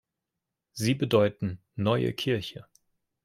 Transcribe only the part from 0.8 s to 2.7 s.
bedeuten "neue Kirche".